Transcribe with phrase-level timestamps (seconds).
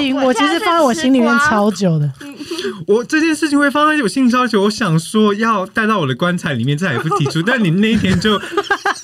[0.00, 2.10] 情，我其实放在我心里面超久的。
[2.86, 7.40] 我这件事情会放在我心里超久，我想说要带到我的棺材里面，再也不提出。
[7.42, 8.38] 但你那一天就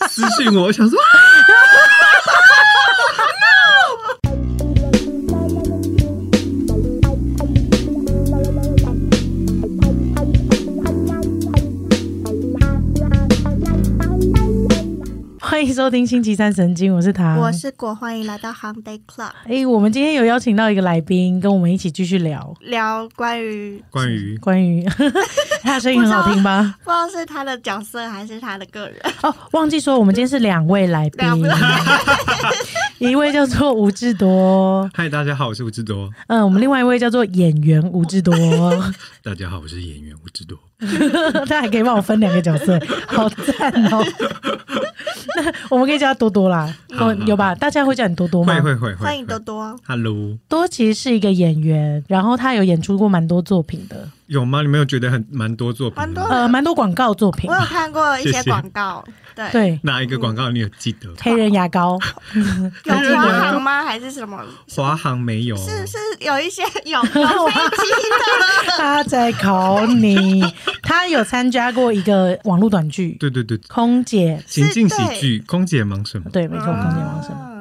[0.08, 0.98] 私信我，我想说。
[15.56, 19.30] 欢迎收听星期三神经，我是唐，我是果，欢迎来到 Hung Day Club。
[19.46, 24.86] 哎，我们今天有邀请到一个来宾，跟我们一起继续聊聊关于关于关于，
[25.64, 26.74] 他的声音很好听吗？
[26.84, 31.26] 不知道是他的角色还是他的个人哦，忘记说，我们今天是两位来宾，
[33.10, 36.10] 一位叫做吴志多，嗨，大家好，我是吴志多。
[36.26, 38.34] 嗯，我们另外一位叫做演员吴志多，
[39.24, 40.58] 大家好，我是演员吴志多。
[41.46, 42.78] 他还可以帮我分两个角色，
[43.08, 44.04] 好赞哦！
[45.46, 46.72] 那 我们可以叫他多多啦，
[47.26, 47.54] 有吧？
[47.54, 48.54] 大家会叫你多多吗？
[48.54, 49.78] 会会会，欢迎多多。
[49.86, 54.08] Hello，多其实是一个演员，然后他有演出过蛮多作品的。
[54.26, 54.60] 有吗？
[54.62, 55.96] 你没有觉得很蛮多作品？
[55.96, 57.48] 蛮多呃，蛮多广告作品。
[57.48, 59.04] 我有看过一些广告，
[59.36, 59.80] 对对。
[59.84, 61.08] 哪一个广告你有记得？
[61.20, 61.96] 黑人牙膏。
[62.84, 63.84] 有华航吗？
[63.86, 64.42] 还是什么？
[64.74, 65.56] 华航没有。
[65.56, 68.76] 是是有一些有飞机的。
[68.78, 70.42] 他在考你。
[70.96, 73.16] 他有参加过一个网络短剧。
[73.20, 73.58] 对对对。
[73.68, 74.42] 空姐。
[74.46, 75.38] 情境喜剧。
[75.46, 76.30] 空姐忙什么？
[76.30, 77.52] 对，没错，空姐忙什么？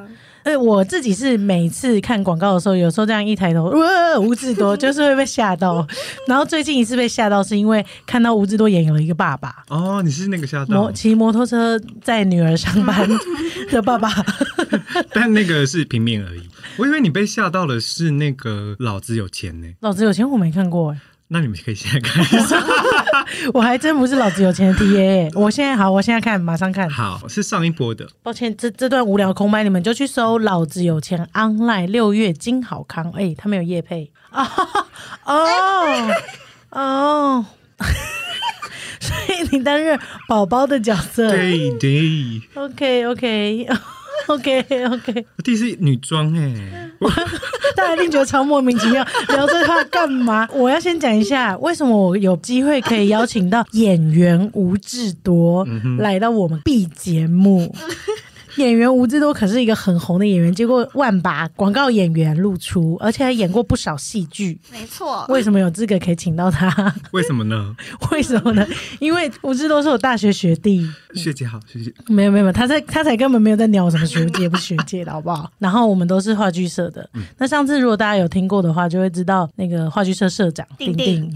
[0.44, 5.86] 哎，我自己是每次看广告的时候，有时候这样一抬头，哇，吴志多就是会被吓到。
[6.26, 9.64] 然后最近一次被吓到，是因为看到吴志多演了一个爸爸。
[9.68, 10.82] 哦，你是那个吓到？
[10.82, 13.06] 摩骑摩托车载女儿上班
[13.70, 14.08] 的爸爸。
[15.12, 16.40] 但那个是平面而已。
[16.78, 19.68] 我以为你被吓到的是那个老子有钱呢。
[19.80, 21.00] 老子有钱我没看过哎。
[21.28, 22.56] 那你们可以现在看一下，
[23.52, 26.88] 我还真不是老子有钱的 T A， 我现在好，我现在看，马上看。
[26.88, 28.08] 好，是上一波的。
[28.22, 34.48] 抱歉，这这段无聊空白，你们就去搜“老子有钱 ”online 六月金好康，哎，他们有叶配啊，
[35.24, 36.14] 哦
[36.70, 37.44] 哦，
[39.00, 43.68] 所以你担任宝宝的角色，对对，OK OK。
[44.26, 46.90] OK OK，我弟是女装哎，
[47.76, 50.48] 大家一定觉得超莫名其妙，聊这话干嘛？
[50.52, 55.66] 我要先讲一下，为什么我有机会可以邀请到演员吴志多
[55.98, 57.74] 来到我们 B 节目。
[58.56, 64.58] 演员吴志多可是一个很红的演员，结果万把广告演员露出，而且还演过不少戏剧。
[64.72, 66.94] 没错，为什么有资格可以请到他？
[67.12, 67.74] 为什么呢？
[68.12, 68.66] 为什么呢？
[68.98, 70.88] 因为吴志多是我大学学弟。
[71.14, 71.92] 学姐好，学姐。
[72.08, 75.50] 没有没有，他在他才根本没有在鸟什么学姐不学姐的好不好？
[75.58, 77.08] 然后我们都是话剧社的。
[77.38, 81.30] 那上次如果大家有听过的话，就会知道那个话剧社社长丁丁，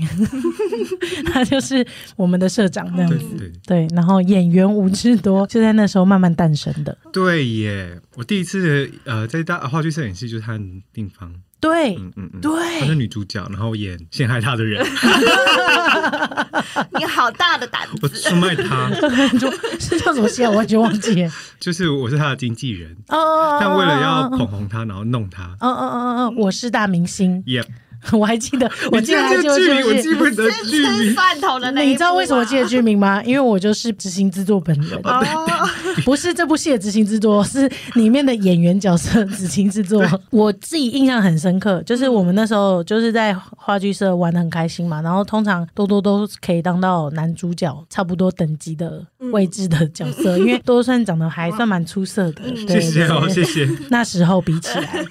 [1.32, 3.52] 他就是我们的社长那样子。
[3.66, 6.96] 对，然后演员吴志多就在那时候慢慢诞生的。
[7.12, 11.32] 对耶，我第一次呃在大话剧摄影系就是他的地方。
[11.60, 14.82] 对，嗯嗯嗯，对，她是女主角，然后演陷害她的人。
[16.98, 17.98] 你好大的胆子！
[18.00, 18.90] 我出卖她，
[19.78, 20.48] 是叫什么戏啊？
[20.50, 21.28] 我完全忘记。
[21.58, 25.54] 就是我是他的经纪人哦，但为了要捧红他，然后弄他。
[25.60, 27.44] 嗯嗯嗯嗯，我是大明星。
[27.44, 27.66] Yep。
[28.12, 31.14] 我还记得， 我记得剧名，我记不得剧名。
[31.14, 33.22] 饭桶的那，你知道为什么记得剧名吗？
[33.24, 35.22] 因为我就是执行制作本人， 哦
[36.04, 40.04] 不是这部戏的执行制作，是里面的演员角色执行制作。
[40.30, 52.42] 我自己印象很深刻，就是我们那时候就是在话剧社玩的很开心嘛，然后通常多多都可以当到男主角差不多等级的位置的角色，因为多多算长得还算蛮出色的。
[52.66, 53.68] 谢谢哦，谢谢。
[53.90, 55.04] 那时候比起来。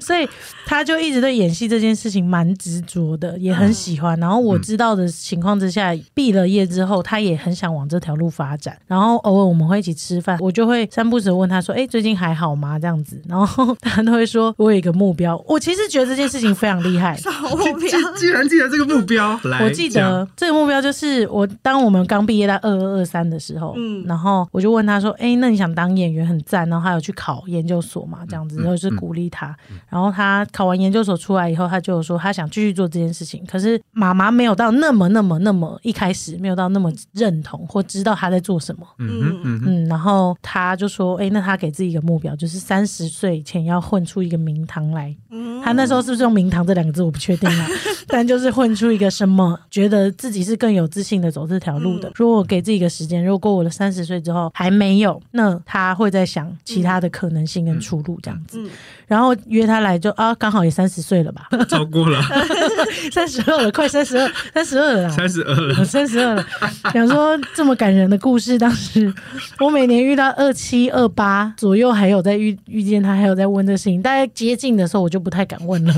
[0.00, 0.28] 所以
[0.68, 4.18] 他就一直对演戏这件事情蛮执着的，也很喜欢。
[4.18, 8.76] 然后我知道的情况之下，毕了业之后，他也很想往这条路发展。
[8.88, 17.16] 然后偶尔我们会一起吃饭，我就会三不时问他说：“哎，最近还好吗？”这样子，然后他都会说：“我有一个目标。”我其实觉得这件事情非常厉害。
[17.56, 28.18] 目标， 既然记得这个目标， 我记得这个目标就是我当我们刚毕业在二二二三的时候，嗯，然后我就问他说：“哎，那你想当演员很赞，然后他有去考研究所嘛？
[28.28, 29.56] 这样子，然后是鼓励他。”
[29.88, 33.44] 然后他考完研究所出来以后，他就说他想继续做这件事情。
[33.44, 38.86] 可是妈妈没有到那么、那么、那么一开始没有到那么认同或知道他在做什么。
[38.98, 39.86] 嗯嗯嗯。
[39.86, 45.14] 然后他就说：“哎，那他给自己一个目标，就是三十岁前要混出一个名堂来。”
[45.62, 47.02] 他那时候是不是用“名堂”这两个字？
[47.02, 47.68] 我不确定啊。
[48.08, 52.10] 但就是混出一个什么，觉得自己是更有自信的走这条路的。
[52.14, 58.58] 如果我给自己一个时间，如果过我的三十岁之后还没有，那他会在想其他的可能性跟出路这样子。
[58.62, 58.70] 嗯
[59.06, 62.22] 然后约他来就啊，刚好也三十岁了吧，超过了
[63.10, 65.10] 三十二了，快三十二，三十二了。
[65.10, 66.46] 三十二了，三十二了，
[66.92, 69.12] 想说这么感人的故事，当时
[69.58, 75.92] 我每年遇到二七二八左右，还有在遇遇见他，还有在问这事情，大概接近的时候，我就不太敢问了。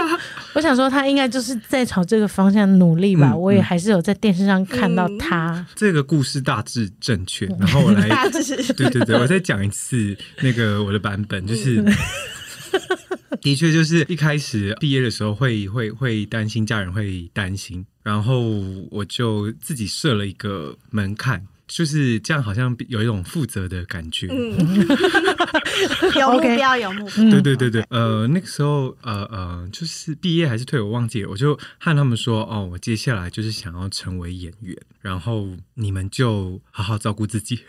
[0.52, 5.64] 我想说他应该就是在朝这个方向努力吧，嗯我也还是有在电视上看到他。
[5.74, 7.46] 这个故事大致正确。
[7.58, 8.44] 然后我来大致
[8.74, 11.82] 对对对，我再讲一次那个我的版本，就是。
[13.42, 18.40] 的确，就是一开始毕业的时候会会会担心家人会担心，然后
[18.90, 24.28] 我就自己设了一个门槛，就是这样，好像有一种负责的感觉。
[24.30, 24.56] 嗯
[26.14, 27.14] 有目标，有目标。
[27.18, 37.60] 嗯对对对对，呃，那个时候呃呃，就是毕业还是退，我忘记了，我就和他们说，哦，我接下来就是想要成为演员，然后你们就好好照顾自己。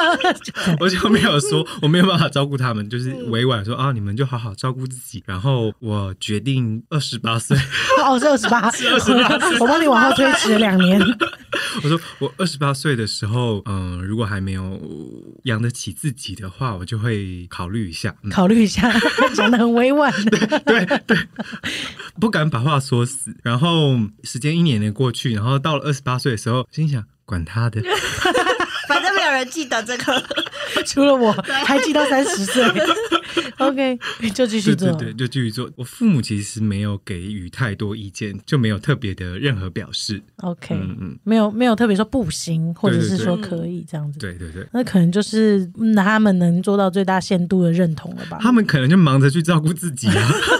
[0.78, 5.22] 我就没有说我没有办法照顾他们，就是委婉说啊，你们就好好照顾自己。
[5.26, 7.56] 然后我决定二十八岁，
[8.04, 8.70] 哦，是二十八， 二
[9.00, 11.00] 十八我帮你往后推迟了两年。
[11.84, 14.80] 我说我二十八岁的时候，嗯、如果还没有
[15.44, 18.14] 养得起自己的话，我就会考虑一下。
[18.22, 18.90] 嗯考虑一下，
[19.34, 20.12] 讲的很委婉。
[20.24, 21.16] 对对，
[22.20, 23.34] 不敢把话说死。
[23.42, 27.82] 然后时间一年年过去，然后到了二十八岁的时候，心想管他的，
[28.88, 30.22] 反正没有人记得这个。
[30.86, 31.32] 除了我，
[31.64, 32.64] 还记到三十岁。
[33.58, 33.98] OK，
[34.34, 34.90] 就继续做。
[34.92, 35.70] 对对对，就继续做。
[35.76, 40.20] 我父母其实没有给予太多意见，就没有特别的任何表示。
[40.38, 44.18] OK，、嗯嗯，没有没有特别说不行，或者是说可以这样子。
[44.18, 44.66] 对对对。
[44.72, 50.14] 那可能就是嗯他们能做到最大限度的认同了吧他们可能就忙着去照顾自己啊，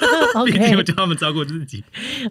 [0.46, 1.82] 毕竟我？OK 叫他们照顾自己。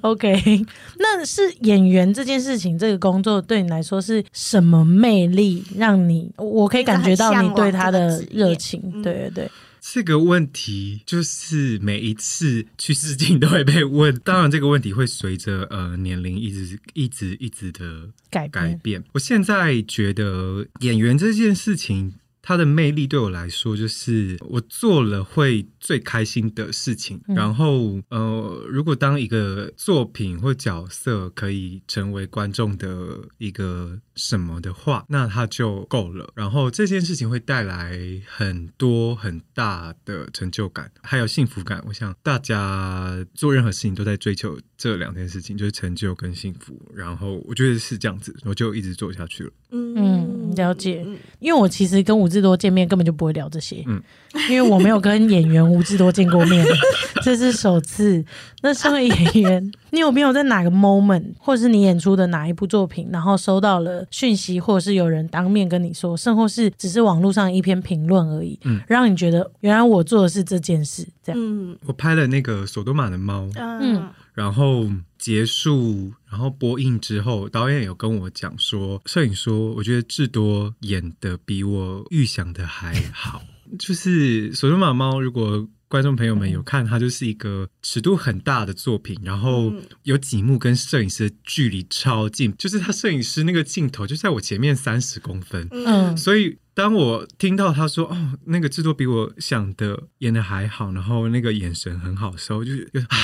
[0.01, 0.65] OK，
[0.97, 8.81] 那是演员这件事情，这个工作对你来说是什么魅力，让你我可以感觉到你对他的热情。
[8.93, 18.51] 嗯对对对，这个问题就是每一次去试镜都会被问，当然这个问题会随着呃年龄一直一直一直的改变。
[18.51, 19.03] 改变。
[19.13, 27.21] 我现在觉得演员这件事情，它的魅力对我来说，就是我做了会最开心的事情。
[27.27, 36.31] 嗯然后呃，如果当一个作品或角色可以成为观众的一个什么的话，那它就够了。
[36.35, 41.83] 然后这件事情会带来很多很大的成就感，还有幸福感。
[41.87, 46.73] 我想大家做任何事情都在追求这两件事情，就是成就跟幸福。
[46.91, 49.51] 然后我觉得是这样子，我就一直做下去了。
[49.69, 51.05] 嗯，了解。
[51.39, 54.01] 因为我其实跟吴志多见面根本就不会聊这些，嗯
[54.49, 56.65] 因为我没有跟演员吴志多见过面，
[57.21, 58.25] 这是首次。
[58.63, 71.39] 那身为演员， 你有没有在哪个 moment，或是你演出的哪一部作品，然后收到了讯息，或者是有人当面跟你说，甚或是只是网络上一篇评论而已，嗯让你觉得原来我做的是这件事，这样。
[71.39, 83.41] 嗯我拍了那个索多玛的猫，嗯然后结束，然后播映之后，导演有跟我讲说，摄影说，我觉得智多演的比我预想的还好。
[83.79, 89.81] 就是索多玛猫，如果观众朋友们有看，它就是一个尺度很大的作品，然后嗯。
[90.03, 96.17] 有几幕跟摄影师的距离超近，就是他摄影师那个镜头就在我前面三十公分，嗯。
[96.17, 103.17] 所以当我听到他说哦，那个制作比我想的演的还好，然后那个眼神很好的时候，就是就啊，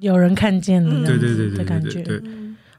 [0.00, 2.18] 有人看见了对对对对的感觉，对对。
[2.20, 2.28] 对，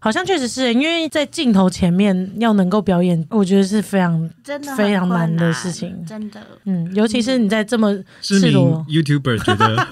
[0.04, 6.42] 好像确实是因为在镜头前面要能够表演，我觉得是非常真的非常难的事情真的。
[6.66, 9.88] 嗯，尤其是你在这么知名赤裸，YouTuber 觉得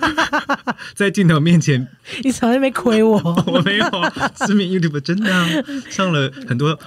[0.94, 1.88] 在镜头面前
[2.26, 3.18] 你常在那边亏我。
[3.48, 5.48] 我没有啊，知名 YouTuber 真的啊，
[5.90, 6.78] 上了很多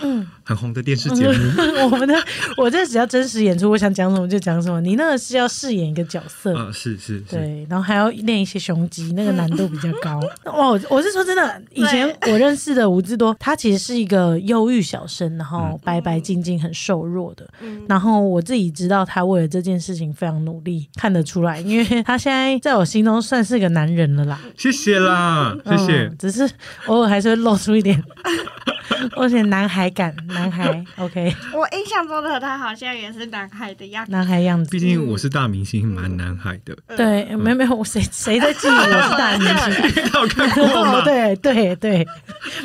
[0.42, 1.34] 很红的电视节目。
[1.90, 2.14] 我们的
[2.58, 4.82] 我这只要真实演出，我想讲什么就讲什么。
[4.82, 10.20] 你那个是要饰演一个角色，啊，是是是，对，然后还要练一些胸肌，那个难度比较高。
[10.44, 17.49] 哦，我我是说真的，以前我认识的吴志多，他其实是一个忧郁小生，然后白白净净、很瘦弱的。
[17.88, 24.40] 然后我自己知道他为了这件事情非常努力，看得出来，因为他现在在我心中算是个男人了啦。
[24.56, 26.16] 谢谢啦，谢谢嗯。
[26.18, 26.49] 只是
[26.87, 28.02] 偶尔还是会露出一点
[29.16, 34.12] 我写男孩感，男孩，OK， 我印象中的他好像也是男孩的样子。
[34.12, 34.80] 男孩样子毕。
[34.80, 36.76] 竟我是大明星，蛮男孩的。
[36.96, 40.02] 对，没有没有，我谁谁在记我是大明星？
[40.28, 41.02] 看过哦，吗？
[41.04, 42.06] 对对对，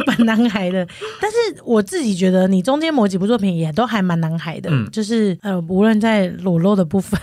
[0.05, 0.85] 蛮男孩的。
[1.21, 7.19] 但是我自己觉得，你中间某几部作品也都还蛮男孩的，嗯就是呃，无论在裸露的部分，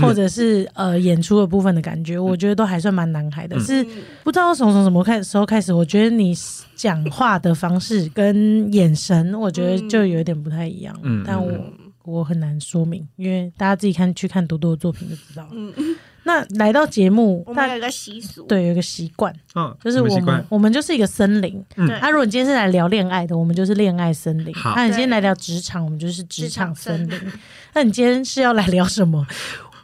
[0.00, 3.56] 或者是呃演出的部分的感觉，我觉得都还算蛮男孩的。
[3.56, 3.84] 嗯是
[4.22, 6.32] 不知道从从什么开时候开始，我觉得你
[6.76, 10.98] 讲话的方式跟眼神，我觉得就有点不太一样。
[11.02, 11.72] 嗯但我嗯
[12.04, 15.50] 我很难说明，因为大家自己看去看多多的作品就知道了。
[15.52, 15.74] 嗯，
[16.22, 19.34] 那来到节目，大我们有个习俗，对有个习惯。
[19.56, 21.60] 嗯，就是我们我们就是一个森林。
[21.74, 27.20] 嗯对那、如果你今天是来聊恋爱的，我们就是恋爱森林；好那你今天来聊职场，我们就是职场森林。
[27.74, 29.26] 那你今天是要来聊什么？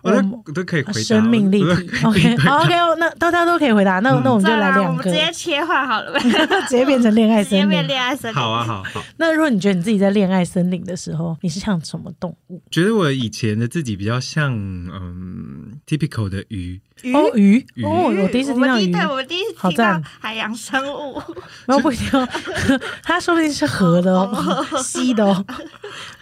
[0.02, 1.00] 我都我都可以回答。
[1.00, 1.90] 生命力体。
[2.04, 4.00] OK 好 OK，哦那大家都可以回答。
[4.00, 6.21] 那嗯那我们就来两个，们直接切换好了呗，
[6.68, 7.87] 直接变成恋爱直接变森林。
[7.88, 8.35] 恋爱森林。
[8.35, 9.04] 好啊，好好。
[9.16, 12.62] 那如果你觉得你自己在恋爱森林的时候，你是像什么动物？
[12.71, 16.80] 觉得我以前的自己比较像嗯 typical 的鱼，
[17.14, 21.21] 哦，鱼鱼哦，我第一次听到鱼我们第一，对，我第一次听到海洋生物，
[21.66, 22.28] 然后不一定哦，
[23.02, 25.44] 它说不定是河的哦，溪的哦。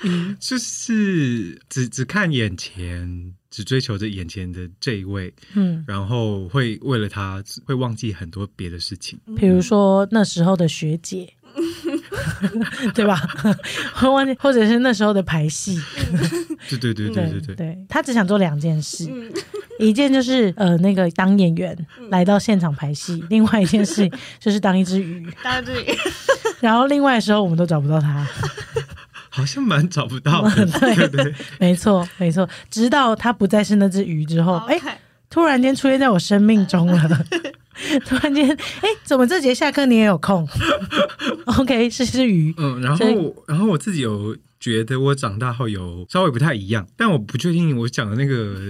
[0.03, 9.19] 鱼就是只只看眼前，只追求着眼前的这一位，嗯，然后会为了他会忘记很多别的事情。
[9.37, 11.29] 比如说那时候的学姐，
[12.95, 13.17] 对吧？
[13.93, 15.79] 会忘记，或者是那时候的排戏，
[16.69, 19.33] 对对对对对对，对，他只想做两件事，嗯，
[19.81, 21.77] 一件就是呃那个当演员
[22.09, 25.29] 来到现场排戏， 另外一件事就是当一只鱼。
[25.43, 25.87] 当然这里
[26.61, 28.25] 然后另外的时候我们都找不到他，
[29.41, 30.67] 好像蛮找不到的。
[30.79, 34.79] 对对对，没错没错，直到它不再是那只鱼之后，哎、
[35.29, 37.27] 突然间出现在我生命中了。
[38.05, 38.47] 突然间，
[38.83, 40.47] 哎，怎么这节下课你也有空？
[41.59, 48.69] OK，是只鱼，嗯，然后然后我自己有觉得我长大后有稍微不太一样，但我不确定我讲的那个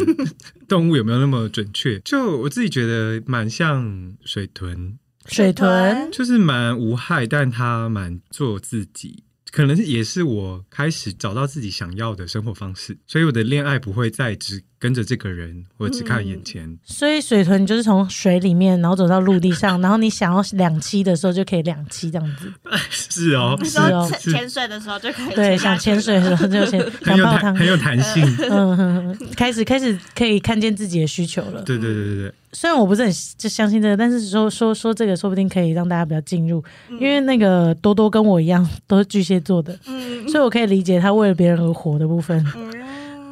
[0.68, 1.98] 动物有没有那么准确。
[2.00, 4.96] 就我自己觉得蛮像水豚，
[5.26, 9.24] 水豚，就是蛮无害，但它蛮做自己。
[9.50, 16.78] 可能也是我开始找到自己想要的生活方式，所以我的恋爱不会再只跟着这个人，我只看眼前。
[16.82, 22.50] 所以水豚就是从水里面，然后走到陆地上，然后你想要两栖的时候就可以两栖这样子。
[22.90, 28.24] 是哦，是哦潜潜水的时候就可以对，想潜水的时候就潜， 很有弹，想泡汤，很有弹性。
[28.50, 31.60] 嗯，开始开始可以看见自己的需求了。
[31.62, 36.64] 对对对对对，虽然我不是很就相信这个，但是说说说这个，说不定可以让大家比较进入，
[36.98, 42.42] 因为那个多多跟我一样都是巨蟹座的，嗯所以我可以理解他为了别人而活的部分。
[42.56, 42.70] 嗯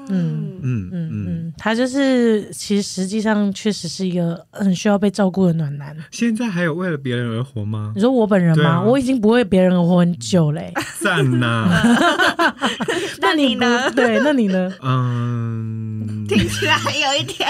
[0.09, 5.97] 嗯嗯嗯嗯，嗯，他就是其实实际上确实是一个很需要被照顾的暖男。
[6.11, 8.01] 现在还有为了别人而活吗你？
[8.01, 8.71] 说我本人吗？
[8.71, 11.69] 啊我已经不为别人而活很久嘞、赞呐！
[13.21, 13.91] 那你呢？
[13.95, 14.73] 对，那你呢？
[14.83, 17.49] 嗯，听起来有一点，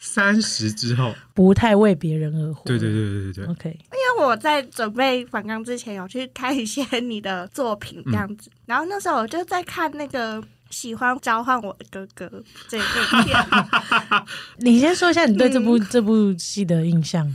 [0.00, 2.62] 三十之后，不太为别人而活。
[2.64, 10.42] 对对对对对对，OK，因为我在准备反纲之前有去看一些你的作品这样子，然后那时候我就在看那个。
[10.70, 12.84] 喜欢召唤我的哥哥这部
[13.24, 13.46] 片，
[14.58, 17.26] 你先说一下你对这嗯部、这部戏的印象。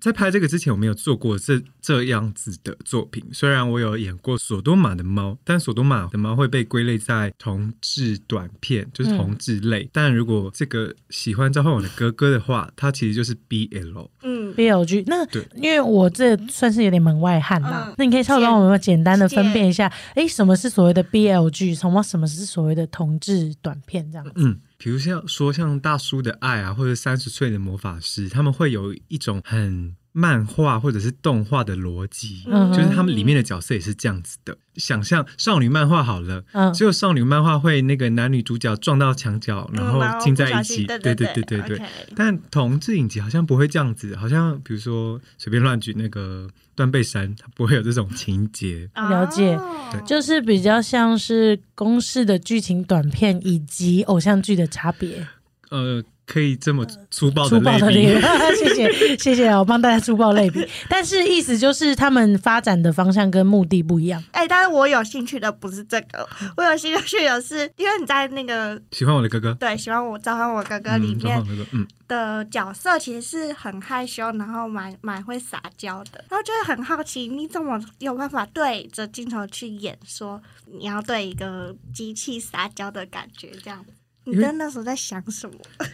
[0.00, 3.22] 在拍这个之前，我没有做过这这样子的作品。
[3.32, 9.88] 虽然我有演过索多玛的猫，但索多玛的猫会被归类在同志短片，就是同志类。
[9.92, 14.08] 但如果这个喜欢召唤我的哥哥的话，它其实就是 BL。
[14.22, 24.32] 嗯，BLG，那对因为我这算是有点门外汉啦，嗯那你可以稍微帮我们简单的分辨一下，哎，什么是所谓的 BLG，什么什么是所谓的同志短片这样子？
[24.36, 34.56] 嗯，比如像说像大叔的爱啊，或者三十岁的魔法师，他们会有一种很漫画或者是动画的逻辑，嗯就是他们里面的角色也是这样子的。
[34.76, 36.72] 想象少女漫画好了，嗯。
[36.72, 41.82] 只有少女漫画会那个男女主角撞到墙角，然后亲在一起，对对对对对
[42.16, 46.48] 但同志影集好像不会这样子，好像比如说随便乱举那个
[46.80, 48.88] 断背山， 它不会有这种情节。
[48.94, 49.54] 了解。
[49.54, 55.26] 哦就是比较像是公式的剧情短片以及偶像剧的差别，
[55.70, 58.22] 呃，可以这么粗暴的粗暴的类比类比，
[58.56, 64.22] 谢谢谢谢我，帮大家粗暴类比， 但是意思就是他们发展的方向跟目的不一样。
[64.30, 69.52] 哎、但是我有兴趣的不是这个，我有兴趣的是，因为你在那个喜欢我的哥哥。
[69.54, 71.42] 对喜欢我召唤我哥哥里面
[72.06, 80.40] 的角色其实是很害羞，然后蛮蛮会撒娇的，然后就会很好奇，你怎么有办法对着镜头去演说
[80.78, 83.92] 你要对一个机器撒娇的感觉这样子？
[84.30, 85.54] 你在那时候在想什么？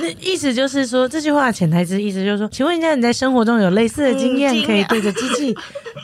[0.00, 5.54] 那意思就是说，这句话的潜台词意思就是说，请问一下，你在生活中有类似的经验，嗯可以对着机器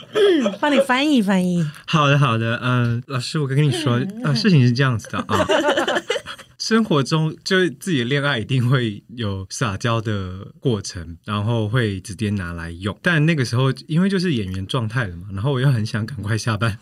[0.59, 1.65] 帮你翻译翻译。
[1.85, 5.45] 好的，好的，嗯、老师，我跟你说，呃，事情是这样子的啊。
[6.59, 12.95] 生活中就是自己的恋爱一定会有撒娇的过程，然后会直接拿来用。
[13.01, 16.77] 但那个时候因为就是演员状态了嘛，然后我又很想赶快下班，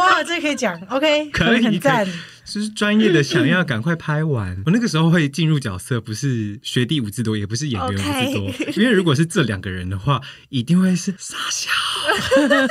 [0.00, 2.12] 哇，这可以讲，OK，可以很赞可。
[2.44, 4.62] 就是专业的想要赶快拍完。
[4.66, 10.20] 我那个时候会进入角色，不是学弟五字多，也不是演员五字多因为如果是这两个人的话，
[10.50, 11.70] 一定会是傻笑，
[12.36, 12.68] 太尴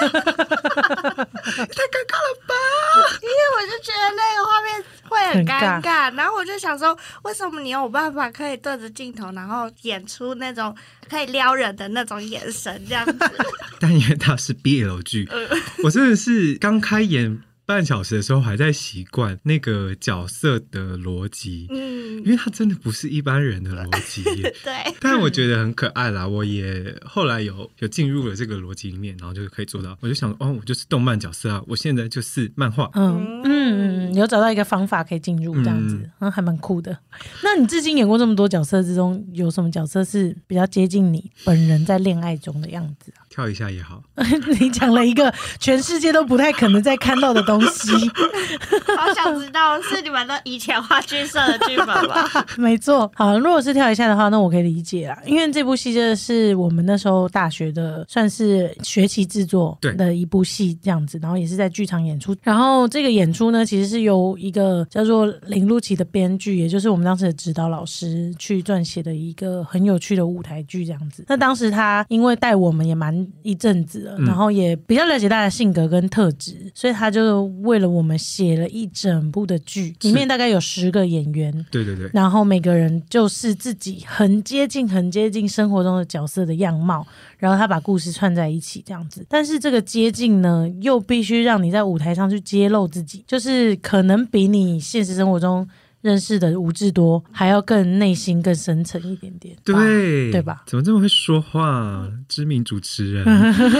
[2.05, 2.53] 尬了吧？
[3.21, 4.69] 因为我就觉得那个画面
[5.09, 10.75] 会很尴很尬，然后我就想说，为什么你有办法可以对着镜头，然后演出那种
[11.09, 13.17] 可以撩人的那种眼神，这样子？
[13.79, 15.27] 但因为它是 BL 剧，
[15.83, 24.23] 我真的是刚开演半小时的时候还在习惯那个角色的逻辑，嗯因，为他真的不是一般人的逻辑。
[24.63, 29.97] 对，但我觉得很可爱啦，我也后来有有进入了这个逻辑里面，然后就可以做到。
[30.01, 32.89] 我就想，哦，我就是动漫角色啊，我现在就是漫画。
[32.93, 36.97] 嗯嗯嗯，有找到一个方法可以进入这样子，嗯，还蛮酷的。
[37.43, 43.23] 那你至今演过这么多角色之中，有什么角色是比较接近你本人在恋爱中的样子啊？
[43.33, 44.03] 跳一下也好，
[44.59, 47.62] 你讲了一个全世界都不太可能再看到的东西，
[48.97, 52.45] 好想知道是你们的以前话剧社的剧本吧？
[52.57, 53.11] 没错。
[53.15, 62.35] 好，如果是跳一下的话，那我可以理解啦，因为这部戏真的是我们那时候大学的算是学期制作对的一部戏这样子，然后也是在剧场演出。
[62.43, 71.25] 然后这个演出呢，其实是由一个叫做林路奇的编剧，也就是我们当时的指导老师去撰写的一个很有趣的舞台剧这样子。
[71.27, 81.53] 那当时他因为带我们也蛮一阵子了，嗯然后也比较了解大家的性格跟特质，所以他就为了我们写了一整部的剧，里面大概有十个演员。
[81.71, 87.05] 对对对，然后每个人就是自己很接近、很接近生活中的角色的样貌，
[87.37, 89.25] 然后他把故事串在一起这样子。
[89.29, 95.67] 但是这个接近呢，又必须让你在舞台上去揭露自己，就是可能比你现实生活中
[96.03, 100.61] 认识的吴志多还要更内心更深层一点点，对对吧？
[100.67, 102.05] 怎么这么会说话？
[102.27, 103.25] 知名主持人，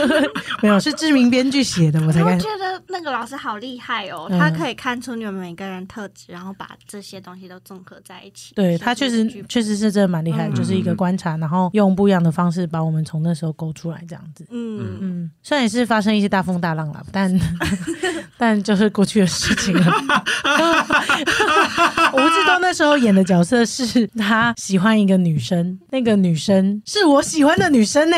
[0.64, 2.34] 没有，是知名编剧写的，我才敢。
[2.34, 8.56] 我觉得那个老师好厉害哦，嗯他可以看出你们每个人特质，然后把这些东西都综合在一起。
[8.56, 14.46] 对他确实确实是真的蛮厉害的，嗯就是一个观察，然后用不一样的方式把我们从那时候勾出来这样子。
[14.50, 17.38] 嗯，嗯，虽然也是发生一些大风大浪了，但
[18.38, 19.92] 但就是过去的事情了。
[22.14, 28.18] 吴志东那时候演的角色是他喜欢一个女生，那个女生是我喜欢的女生呢、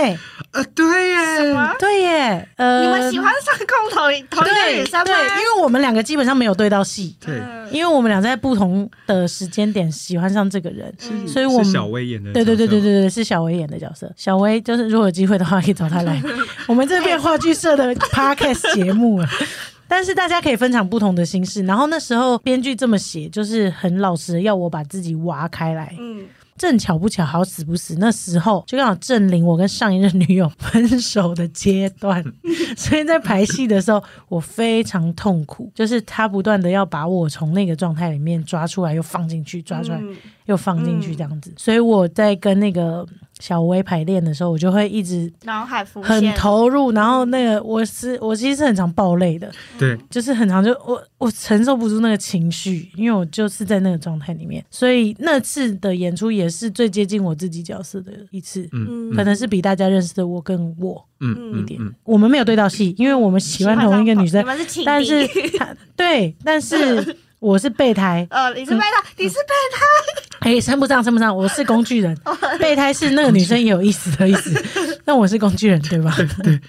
[0.51, 5.05] 呃，对耶，对耶，呃，你们喜欢上共同同一个对女生吗？
[5.05, 14.11] 对，因为我们两个基本上没有对到戏，对，嗯因为我们俩在不同的时间点喜欢上这个人，嗯所以我们是小薇演的，对对对对，对对，是小薇演的角色。
[14.15, 16.21] 小薇就是如果有机会的话，可以找她来。
[16.67, 19.27] 我们这边话剧社的 podcast 节目了。
[19.87, 25.95] 但是大家可以分享不同的心事，然后那时候编剧这么写，就是很老实，要我把自己挖开来。
[25.99, 26.25] 嗯，
[26.57, 32.23] 正巧不巧，好死不死，那时候就刚好正临我跟上一任女友分手的阶段，
[32.77, 41.51] 所以在排戏的时候，我非常痛苦，就是他不断的要把我从那个状态里面抓出来，又放进去，抓出来，嗯又放进去这样子。
[41.57, 43.03] 所以我在跟那个
[43.39, 59.13] 小薇排练的时候，我就会一直脑海浮很，投入，然后那个我是我其实是很常爆泪的，对，就是很常就我我承受不住那个情绪，因为我就是在那个状态里面，所以那次的演出也是最接近我自己角色的一次，嗯。
[59.15, 61.79] 可能是比大家认识的我更我嗯一点。
[62.03, 72.15] 我们没有对到戏，因为我们喜欢同一个女生你，们是，但是她对，但是 我是备胎，呃，你是备胎，你是备胎，哎，称不上，称不上，我是工具人。
[72.59, 74.53] 备胎是那个女生也有意思的意思，
[75.03, 76.15] 那我是工具人，对吧？
[76.43, 76.59] 对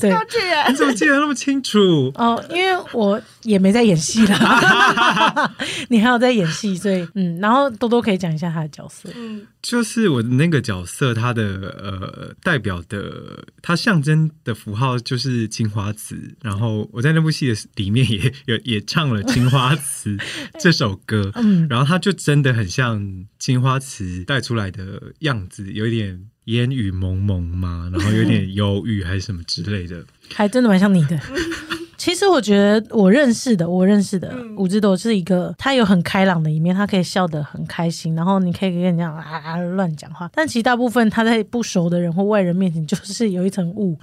[0.00, 0.74] 对工具人你。
[0.74, 2.10] 怎么记得那么清楚？
[2.14, 5.52] 哦，因为我也没在演戏啦，
[5.88, 9.10] 你还有在演戏，所以嗯，然后多多可以讲一下他的角色。
[9.14, 16.16] 嗯就是我的那个角色，他的呃代表的，他象征的符号就是青花瓷。
[16.40, 20.16] 然后我在那部戏的里面也也也唱了《青花瓷
[20.58, 22.98] 》这首歌，嗯然后他就真的很像
[23.38, 30.04] 青花瓷带出来的样子，有一点烟雨蒙蒙嘛，然后有点忧郁还是什么之类的。
[30.34, 31.20] 还真的蛮像你的。
[32.00, 43.98] 其实我觉得我认识的，我认识的嗯武志斗是一个，他有很开朗的一面，他可以笑得很开心，然后你可以跟人家啊啊乱讲话，但其实大部分他在不熟的人或外人面前，就是有一层雾，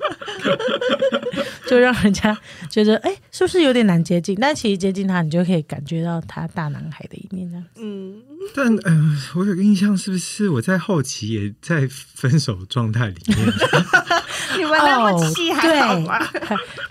[1.68, 2.38] 就让人家
[2.70, 4.38] 觉得哎、是不是有点难接近？
[4.40, 7.66] 但其实接近他，你就可以感觉到他大男孩的一面，这样。
[7.78, 8.22] 嗯，
[8.56, 13.38] 但嗯、呃我有个印象，是不是我在后期也在分手状态里面？
[14.58, 16.20] 你们那么气还好吗？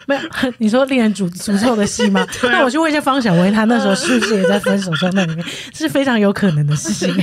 [0.07, 0.21] 没有，
[0.59, 2.27] 你说令人诅诅咒的戏吗？
[2.45, 5.45] 那我去问一下方小薇，她那时候是不是也在分手状态里面？
[5.75, 7.15] 是非常有可能的事情、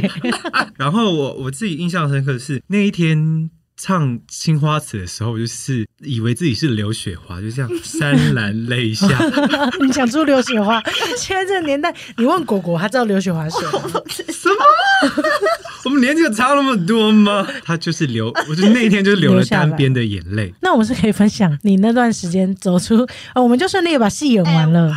[0.78, 9.08] 然后我我自己印象深刻的是那一天唱《青花瓷》的时候，我就是以为自己是刘雪华，就这样潸然泪下。
[9.82, 10.82] 你想出刘雪华，
[11.18, 14.02] 现在这个年代，你问果果，他知道刘雪华是谁吗？
[14.10, 14.56] 什么？
[15.86, 17.46] 我们年纪有差那么多吗？
[17.66, 20.54] 他就是流，我就那一天就流了单边的眼泪。
[20.62, 24.94] 那我们是可以分享你那段时间走出，呃，我们就顺利地把戏演完了。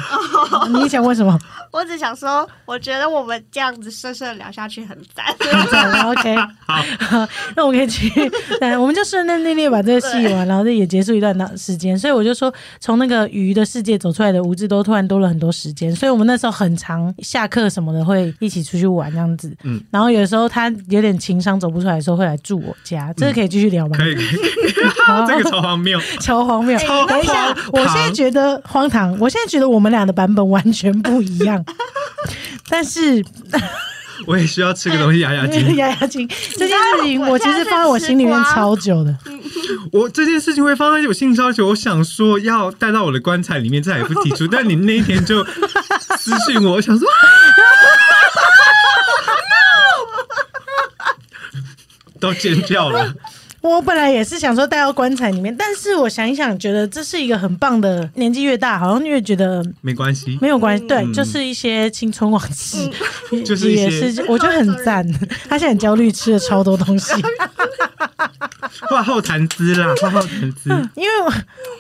[0.75, 1.37] 你想问什么？
[1.77, 5.27] 我只想说，我觉得我们这样子顺顺地聊下去很赞。
[5.39, 6.35] 很赞，OK。
[6.67, 6.83] 好，
[7.55, 8.09] 那我可以去，
[8.59, 11.99] 对，我们就顺顺利利把这个戏完，然后这也结束一段时间。
[11.99, 15.95] 所以我就说，从那个鱼的世界走出来的吴志都突然多了很多时间。
[15.95, 19.55] 所以我们那时候很长下课什么的会一起出去玩这样子。
[19.65, 23.13] 嗯然后有时候他有点情商走不出来的时候，会来住我家。
[23.19, 23.99] 这个可以继续聊吗？
[23.99, 24.25] 可以可以，
[25.29, 26.01] 这个超荒谬。
[26.21, 26.79] 超荒谬！
[26.79, 31.63] 超等一下荒，我现在觉得荒唐，我现在觉得我们俩的版本完全不一样。
[32.69, 33.25] 但是
[34.27, 35.77] 我也需要吃个东西压压惊。
[35.77, 36.27] 压压惊
[36.57, 39.17] 这件事情，我其实放在我心里面超久的。
[39.93, 44.47] 我这件事情会放在我心里超久，我想说要带到我的棺材里面，再也不提出。
[44.47, 45.45] 但你那一天就
[46.19, 47.07] 私信我，我想说，
[52.19, 53.15] 都尖叫了。
[53.67, 58.09] 我本来也是想说带到棺材里面，但是我想一想，觉得这是一个很棒的。
[58.15, 60.87] 年纪越大，好像越觉得没关系，没有关系。
[60.87, 62.91] 对，嗯就是一些青春往事，
[63.33, 65.07] 也就是一些也是，我觉得很赞。
[65.49, 67.13] 他现在很焦虑，吃了超多东西。
[68.89, 70.71] 画后谈资啦， 话后谈资。
[70.95, 71.33] 因为我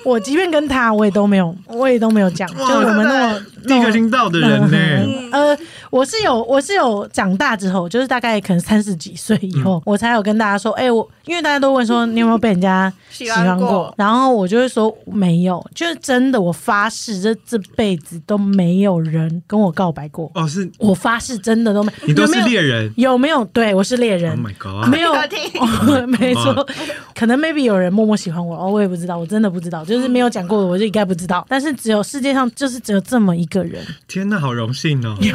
[0.04, 5.58] 我即便跟他，我也都没有，我也都没有讲，就我们那么第一个听到的人呢、嗯呃，
[5.90, 13.68] 我是有，我是有长大之后，就是大概可能三十几岁以后，我才有跟大家说，哎、我因为大家都问说你有没有被人家喜喜欢欢过？
[13.68, 20.70] 过，然后我就会说没有，就是真的，我发誓这这辈子都没有人跟我告白过，哦，是。
[20.78, 22.92] 我发誓真的都没，你都是有没有猎人。
[22.96, 23.44] 有没有？
[23.46, 24.30] 对我是猎人。
[24.32, 24.88] Oh my god！
[24.88, 25.12] 没有
[26.06, 26.66] 没错，
[27.14, 31.44] 可能 maybe 有人默默喜欢我，哦，我也不知道，我真的不知道，就是没有讲过的，我就应该不知道。
[31.48, 35.16] 但是只有世界上就是只有这么一个人天哪，好荣幸哦！
[35.20, 35.32] 有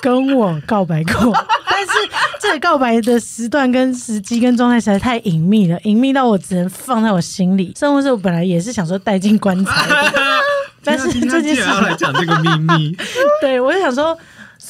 [0.00, 1.32] 跟我告白过，
[1.70, 1.92] 但是
[2.40, 7.72] 这个告白的时段跟时机跟状态实在太隐秘了，隐秘到我只能放在我心里。
[7.78, 10.12] 甚至是我本来也是想说带进棺材的，
[10.82, 12.96] 但是这件事来讲这个秘密，
[13.40, 14.18] 对我就想说。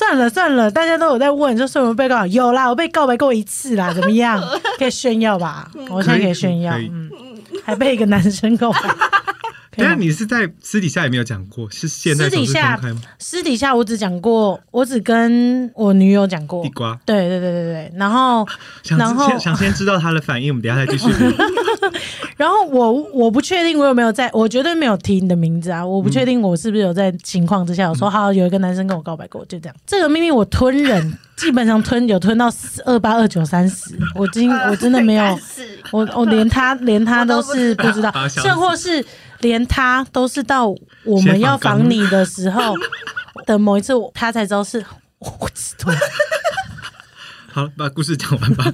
[0.03, 4.43] 算了算了，大家都有在问，就说我被告有啦，我被告白过一次啦， 怎么样？
[4.77, 5.71] 可以炫耀吧？
[5.89, 7.09] 我现在可以炫耀，嗯，
[7.65, 8.81] 还被一个男生告白。
[9.77, 13.01] 但是你是在私底下也没有讲过，是现在私底下公开吗？
[13.19, 16.71] 私底下我只讲过，我只跟我女友讲过地。
[16.71, 18.47] 瓜，对对对对对，然后
[18.83, 21.11] 想然后先想先知道他的反应，我们等下再继续。
[22.37, 25.85] 然后我我不确定我有没有在，我绝对没有提你的名字啊！
[25.85, 29.77] 我不确定我是不是有在情况之下我说好有一个男生跟我告白过，就这样。
[29.87, 32.53] 这个秘密我吞忍， 基本上吞有吞到
[32.85, 35.39] 二八二九三十，我今我真的没有，
[35.93, 39.05] 我我连他连他都是不知道甚或是
[39.43, 40.69] 连他都是到
[41.05, 42.75] 我们要访你的时候
[43.47, 44.83] 的某一次，他才知道是
[45.19, 45.93] 我知道。
[47.53, 48.65] 好，把故事讲完吧。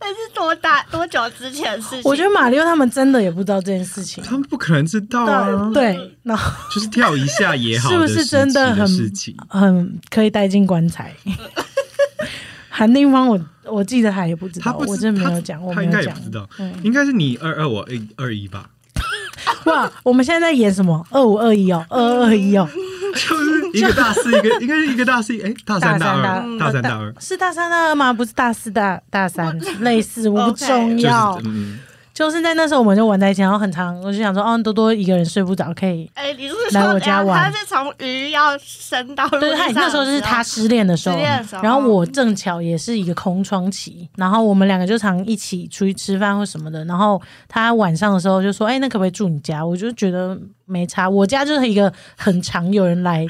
[0.00, 2.02] 那是多大多久之前的事情？
[2.04, 4.24] 我觉得马六他们真的也不知道这件事情。
[4.24, 9.36] 他们不可能知道啊，对，然后就是跳一下也好是不是真的很事情？
[9.48, 11.14] 很可以带进棺材。
[12.74, 16.20] 韩定芳我，我记得他也不知道，他不我真的没有他讲，我他没有讲应该也不。
[16.24, 18.70] 知道，嗯应该是你二二我二二一吧，
[19.66, 21.04] 哇，我们现在在演什么？
[21.10, 22.68] 二五二一哦，二二二一哦，
[23.14, 28.12] 就是一个大四，一个 应该是一个大四，哎，大三大二，大三大二，是大三大二吗？
[28.12, 31.40] 不是大四大大三，类似我不 OK 就是重要。
[31.44, 31.78] 嗯，
[32.14, 36.10] 就是在那时候我们就玩在一起，然后很长，我就想说，哦，多多一个人睡不着，可以。
[36.14, 46.84] 哎，你是来说我家玩他是从鱼要升到陆对，他那时候就是他失恋的时候失恋的时，候然后我正巧也是一个空窗期，然后我们两个就常一起出去吃饭或什么的。
[46.84, 50.38] 然后他晚上的时候就说：“哎、那可不可以住你家？”我就觉得
[50.72, 53.26] 没差，我家就是一个很常有人来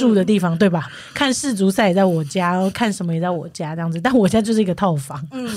[0.00, 0.88] 住的地方，对吧？
[1.12, 5.48] 看世足赛也在我家，然后看什么也在我家这样子，但我家就是一个套房，嗯，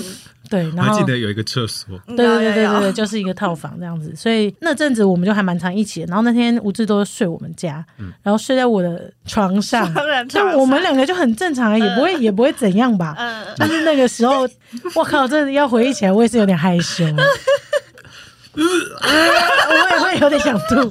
[0.50, 6.06] 对，然后还记得有一个厕所，对对对对对对，就是一个套房这样子，所以那阵子我们就还蛮常一起的。
[6.08, 7.84] 然后那天吴志都睡我们家，
[8.22, 9.90] 然后睡在我的床上，
[10.28, 13.14] 就我们两个就很正常啊，也不会也不会怎样吧。
[13.18, 14.48] 嗯，就是那个时候，
[14.94, 17.04] 我靠，真的要回忆起来，我也是有点害羞，
[18.54, 20.90] 我也会有点想吐。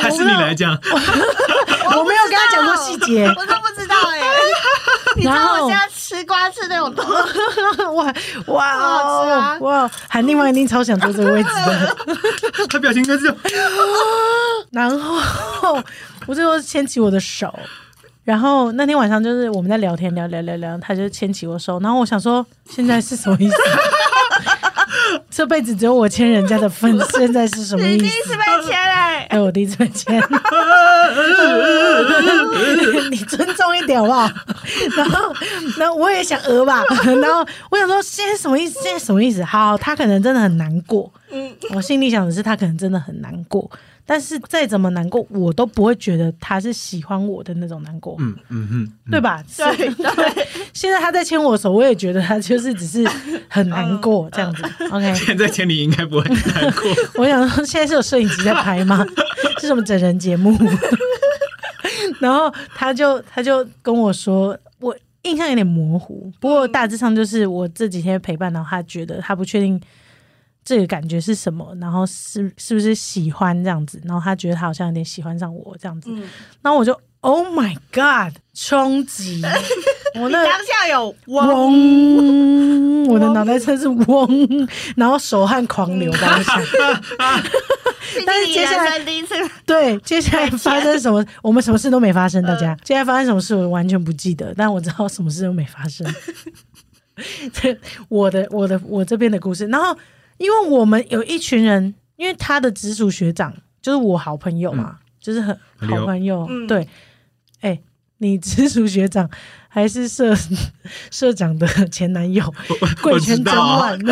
[0.00, 0.78] 还是你来讲？
[0.82, 4.20] 我没有跟他讲过细节，我都不知道哎，
[5.16, 7.04] 你知然后道我现在吃瓜吃的有多？
[7.94, 8.14] 哇
[8.46, 11.96] 哇好吃啊哦哇，韩定芳一定超想坐这个位置的。
[12.70, 13.34] 他表情应该是
[14.70, 15.78] 然后
[16.26, 17.52] 我最后牵起我的手，
[18.24, 23.54] 然后那天晚上就是我们在聊天，聊聊聊聊，他就牵起我手，然后我想说现在是什么意思？
[25.34, 28.02] 这辈子只有我签人家的份， 现在是什么意思？
[28.02, 30.22] 你第一次被签嘞，哎，我第一次被签，
[33.10, 34.30] 你尊重一点好不好？
[34.94, 35.34] 然后，
[35.78, 36.84] 然后我也想讹吧，
[37.20, 38.78] 然后我想说现在什么意思？
[38.82, 39.42] 现在什么意思？
[39.42, 43.70] 好，他可能真的很难过，嗯，我心里想的是他可能真的很难过，
[44.12, 49.42] 但是再怎么难过，我都不会觉得他是喜欢我的那种难过，嗯嗯嗯，对吧？
[49.56, 53.08] 对是对， 现在他在牵我手，我也觉得他就是只是
[53.48, 54.62] 很难过这样子。
[54.90, 56.82] OK，现在牵你应该不会难过。
[57.22, 59.02] 我想说现在是有摄影机在拍吗？
[59.58, 60.54] 是什么整人节目？
[62.20, 69.80] 然后他就他就跟我说，我印象有点模糊，不过大致上就是我这几天陪伴，然后他觉得他不确定
[70.64, 76.22] 这个感觉是什么，然后是是不是喜欢这样子，然后他觉得他好像有点喜欢上我这样子，嗯，
[76.62, 79.42] 然后我就 Oh my God，冲击！
[80.18, 86.60] 我那当下有嗡，嗡，我的脑袋真是嗡，然后手汗狂流吧，我想。
[88.26, 91.24] 但是接下来第一次，对，接下来发生什么？
[91.42, 92.76] 我们什么事都没发生，大家。
[92.82, 96.06] 接下来发生什么事，我完全不记得，但我知道什么事都没发生。
[97.52, 99.66] 这我的我的我这边的故事。
[99.68, 99.96] 然后，
[100.42, 105.56] 因为我们有一群人，因为他的直属学长就是我好朋友嘛，就是很
[105.88, 106.46] 好朋友。
[106.50, 106.86] 嗯对，
[107.60, 107.80] 哎、
[108.18, 109.30] 你直属学长
[109.68, 110.34] 还是社
[111.10, 112.44] 社长的前男友，
[112.80, 113.98] 我贵圈真乱。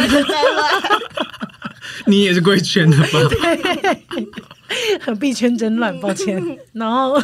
[2.07, 3.05] 你也是贵圈的吧？
[5.21, 6.43] 币圈真乱，抱歉。
[6.73, 7.21] 然后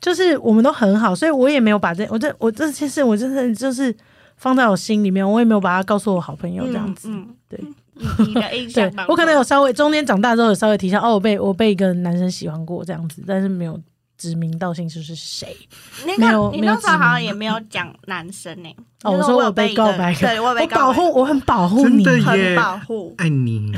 [0.00, 3.94] 就是我们都很好，所以我也没有把这我这我这件事，我真的就是
[4.36, 7.08] 放在我心里面，我也没有把它告诉我好朋友这样子。
[7.10, 7.60] 嗯，对
[7.96, 13.80] 你你的印象我可能有稍微中间长大之后有稍微提一下，哦，我被我被一个男生喜欢过这样子，但是没有
[14.18, 15.56] 指名道姓说是谁。
[16.04, 18.68] 你没有看，你那时候好像也没有讲男生呢。
[19.02, 23.72] 哦，我说我有被告白，对我被告白保护，我很保护你，很保护，爱你，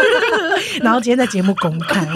[0.80, 2.06] 然后今天在节目公开。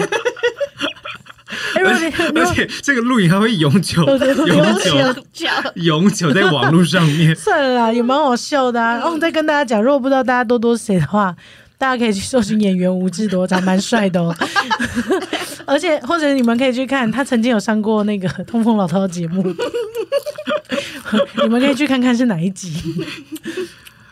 [1.83, 4.03] 哎，如果你如果而且这个录影还会永久、
[4.47, 4.79] 永永
[5.33, 7.35] 久、 永久在网络上面。
[7.35, 8.93] 算了啦，也蛮好笑的啊。
[8.93, 11.35] 然后再跟大家讲，如果不知道大家多多是谁的话，
[11.77, 14.35] 大家可以去搜寻演员吴志多，长蛮帅的哦。
[15.65, 19.43] 而且或者你们可以去看，他曾经有上过那个《通风老饕》的节目，
[21.43, 22.73] 你们可以去看看是哪一集。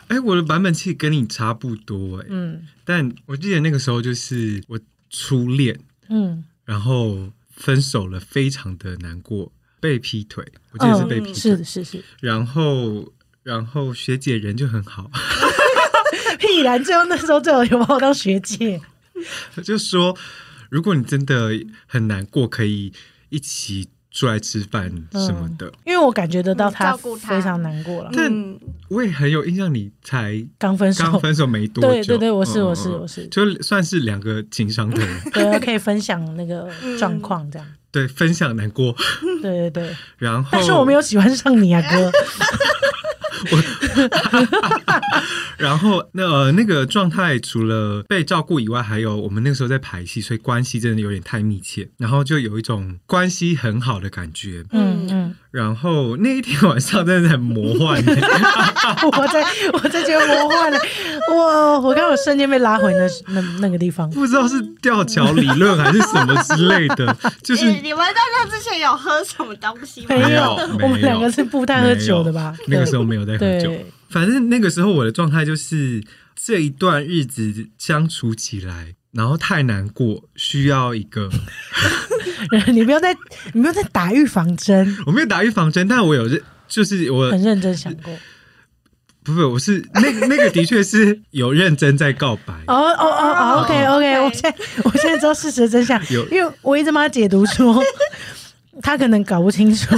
[0.06, 4.78] 哎，我的版本其实跟你差不多哎，嗯但我记得那个时候就是我
[5.10, 5.78] 初恋，
[6.08, 7.18] 嗯，然后
[7.58, 15.10] 分手了，非常的难过，被劈腿，我记得是被劈腿，嗯是是是，然后然后学姐人就很好，
[16.38, 16.82] 屁然！
[16.82, 18.80] 最后那时候最好有把我当学姐，
[19.62, 20.16] 就说
[20.70, 21.50] 如果你真的
[21.86, 22.92] 很难过，可以
[23.28, 25.72] 一起出来吃饭什么的。
[25.84, 26.98] 因为我感觉得到嗯他。
[27.18, 33.26] 非常难过了，但嗯，我也很有印象，你才刚分手，刚分手没多久，对对对我是嗯我是嗯我是。
[33.28, 37.66] 就算是两个情商的人， 对，可以分享那个状况这样。
[37.90, 38.94] 对，分享难过，
[39.42, 42.10] 对对对，然后但是我没有喜欢上你啊，哥。
[45.58, 54.64] 然后那呃那个状态，除了被照顾以外，还有我们那个时候在排戏，所以关系真的有点太密切，然后就有一种关系很好的感觉。
[54.72, 60.78] 嗯嗯，然后那一天晚上真的很魔幻， 我在我在觉得魔幻了，
[61.34, 61.78] 哇！
[61.80, 64.08] 我刚刚有瞬间被拉回那那那个地方。
[64.10, 70.06] 不知道是吊桥理论还是什么之类的， 就是你你们在那之前有喝什么东西吗？
[70.10, 70.42] 没有没有，
[70.82, 72.54] 我们两个是不太喝酒的吧？
[72.66, 73.70] 那个时候没有在喝酒。
[73.70, 76.02] 对，反正那个时候我的状态就是
[76.34, 81.30] 这一段日子相处起来，然后太难过，需要一个
[82.72, 83.14] 你不要再
[83.52, 88.16] 你不要再打预防针， 我没有打预防针，但我有认，就是我很认真想过。
[89.24, 94.54] 不是，我是那个那个的确是有认真在告白，哦哦哦哦，OK OK，OK 我现在
[94.84, 96.26] 我现在知道事实的真相，有。
[96.30, 97.82] 因为我一直帮他解读说，
[98.80, 99.94] 他可能搞不清楚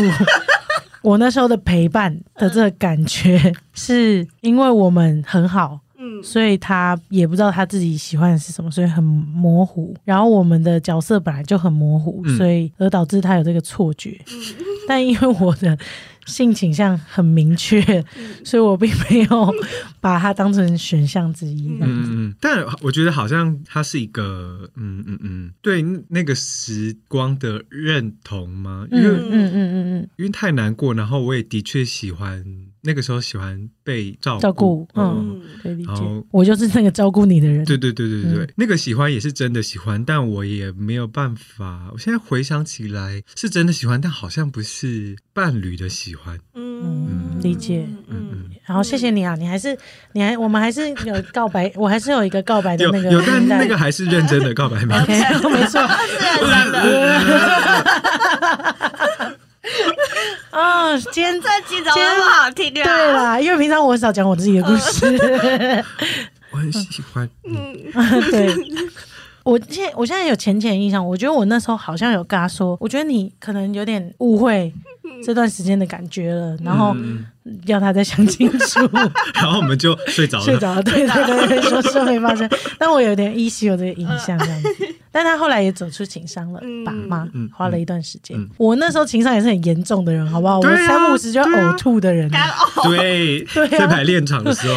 [1.03, 9.95] 我那时候的陪伴的这个感觉， 是因为我们很好，嗯所以他也不知道他自己喜欢的是什么，所以很模糊。
[10.05, 14.19] 然后我们的角色本来就很模糊，嗯所以而导致他有这个错觉。
[14.89, 15.77] 但因为我的
[16.27, 17.81] 性倾向很明确，
[18.45, 19.55] 所以我并没有
[20.01, 21.69] 把它当成选项之一。
[21.69, 28.87] 嗯嗯嗯，但我觉得好像它是一个，嗯嗯嗯，对那个时光的认同吗？
[28.91, 32.45] 因为嗯嗯嗯嗯嗯，因为太难过，然后我也的确喜欢
[32.83, 35.93] 那个时候喜欢被照照顾嗯嗯，可以理解。
[36.31, 37.65] 我就是那个照顾你的人。
[37.65, 41.91] 对对对对对，嗯那个喜欢也是真的喜欢，但我也没有办法。
[41.93, 46.39] 我现在回想起来，是真的喜欢，但好像不是伴侣的喜欢。
[46.55, 49.77] 嗯理解嗯，然后谢谢你啊，你还是
[50.13, 54.95] 你还我们还是有告白， 我还是有一个告白的那个有有，但那个还是认真的告白名。
[55.01, 55.13] OK，
[55.51, 56.87] 没错 是真的，
[60.61, 62.85] 啊，今天这集怎么那么好听啊？
[62.85, 65.07] 对啦，因为平常我很少讲我自己的故事，
[66.53, 67.75] 我很喜欢，嗯，
[68.31, 68.55] 对。
[69.43, 74.71] 我现在我现在有浅浅印象，我觉得我那时候好像有跟他说，我觉得你可能有点误会
[75.25, 77.25] 这段时间的感觉了，然后嗯
[77.65, 78.81] 要他再想清楚。
[79.35, 80.45] 然后我们就睡着了。
[80.45, 84.69] 睡着了，对对对对，说事没发生，但我有点依稀有这个印象这样子。
[85.13, 88.49] 但他后来也走出情伤了爸妈嗯，花了一段时间嗯。
[88.57, 90.61] 我那时候情商也是很严重的人，好不好？
[90.61, 94.77] 我三不五时就呕吐的人，干呕， 对，对排练场的时候，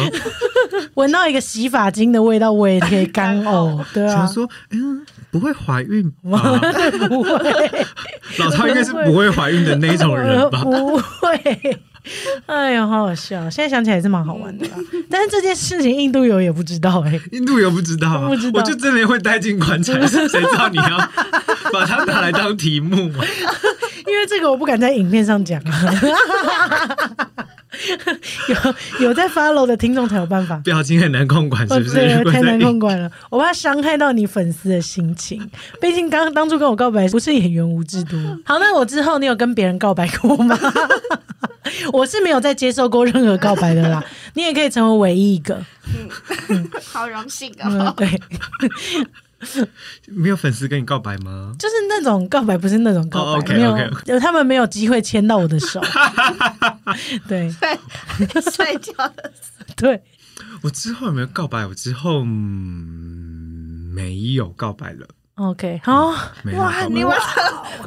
[0.94, 6.58] 闻到一个洗发精的味道，我也可以干呕， 对啊想，说，嗯，不会怀孕吧？
[7.08, 7.86] 不会，
[8.38, 10.62] 老超应该是不会怀孕的那种人吧？
[10.64, 11.78] 不会。
[12.46, 13.48] 哎呀，好好笑！
[13.48, 14.72] 现在想起来也是蛮好玩的啦。
[15.10, 20.98] 但是这件事情印度游也不知道哎、印度游不知道啊，不知道我就真的会带进棺材， 谁知道你要
[21.72, 23.24] 把它拿来当题目嘛？
[24.06, 25.94] 因为这个我不敢在影片上讲啊。
[29.00, 30.56] 有有在 follow 的听众才有办法。
[30.64, 32.24] 表情很难控管，是不是？
[32.30, 35.50] 太难控管了，我怕伤害到你粉丝的心情。
[35.80, 38.16] 毕竟刚当初跟我告白不是演员吴志都。
[38.44, 40.58] 好，那我之后你有跟别人告白过吗？
[41.92, 44.04] 我是没有再接受过任何告白的啦。
[44.34, 45.58] 你也可以成为唯一一个。
[46.84, 47.94] 好荣幸啊，哦。
[47.96, 48.08] 对，
[50.08, 51.54] 没有粉丝跟你告白吗？
[51.58, 55.80] 就是那种告白，不是那种告白，哦，OK，没有 OK，OK 有他们没有机会牵到我的手。
[57.28, 59.32] 对对，睡觉的
[59.76, 60.02] 对，
[60.62, 61.66] 我之后有没有告白？
[61.66, 66.06] 我之后、嗯、没有告白了，OK，好，
[66.56, 67.16] 哇，你哇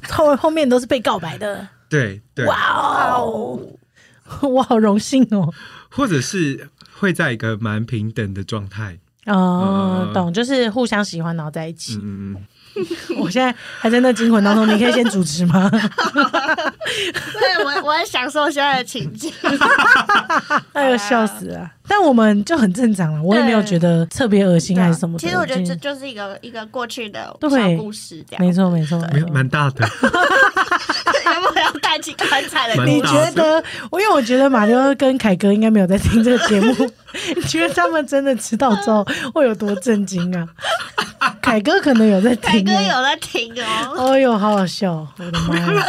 [0.10, 1.68] 后后面都是被告白的。
[1.90, 3.60] 对对，哇哦，
[4.42, 5.54] 我好荣幸哦。
[5.90, 9.00] 或者是会在一个蛮平等的状态。
[9.28, 11.96] 哦，嗯懂，就是互相喜欢，然后在一起。
[12.04, 12.36] 嗯嗯
[12.76, 15.70] 嗯， 我现在还在那惊魂当中，你可以先主持吗？
[15.72, 19.32] 对我我很享受现在的情境。
[20.74, 21.72] 哎呦，笑死了！
[21.88, 25.18] 但我们就很正常了，我也没有觉得特别恶心还是什么。
[25.18, 28.46] 其实我觉得这就就是一个一个过去的对小故事，这样。
[28.46, 29.02] 没错没错。
[29.32, 33.02] 蛮大的，有没有要带起棺材的 你？
[33.02, 33.64] 觉得？
[33.90, 36.74] 我因为我觉得马六跟凯哥应该没有在听这个节目，
[37.36, 40.48] 你觉得他们真的知道之后会有多震惊啊？
[41.42, 44.12] 凯哥可能有在听凯哥有在听哦。
[44.12, 45.08] 哎呦，好好笑！
[45.18, 45.86] 我的妈呀！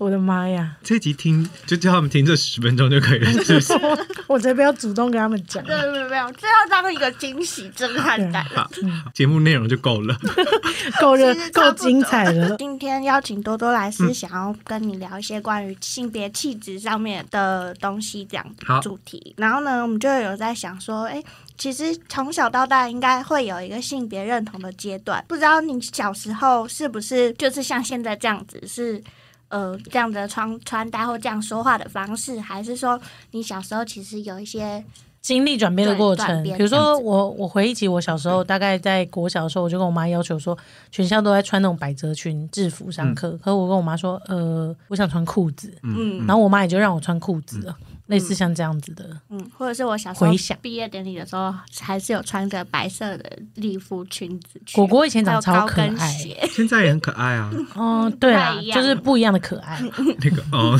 [0.00, 0.78] 我的妈呀！
[0.82, 3.74] 这集听就叫他们听这十分钟就可以了，是不是？
[4.26, 5.62] 我才不要主动跟他们讲。
[5.66, 8.42] 没有没有没有，这要当一个惊喜震撼弹。
[8.46, 8.66] 好，
[9.12, 10.16] 节目内容就够了。
[10.98, 12.56] 够热够精彩了。
[12.56, 19.34] 今天邀请多多来是想要跟你聊一些关于性别气质上面的东西，这样主题。
[19.36, 21.22] 然后呢，我们就有在想说，哎，
[21.58, 29.04] 其实从小到大应该会有一个性别认同的阶段，不知道你小时候是不是就是像现在这样子是。
[29.50, 32.98] 呃，这样的穿穿搭或这样说话的方式，还是说
[33.32, 34.82] 你小时候其实有一些
[35.20, 40.56] 经历转变的过程，比如说我我回忆起我小时候，大概在国小的时候，我就跟我妈要求说，
[40.90, 47.76] 全校都在穿那种百褶裙制服上课，可我跟我妈说，呃，我想穿裤子，嗯然后我妈也就让我穿裤子了，
[48.10, 50.58] 类似像这样子的，嗯，或者是我小时候回想。
[50.60, 56.12] 毕业典礼的时候，还是有穿着白色的礼服裙子去，果果以前长超可爱，
[56.50, 58.80] 现在也很可爱啊， 哦，对啦不太一，样。
[58.80, 59.80] 就是不一样的可爱，
[60.22, 60.76] 那个哦，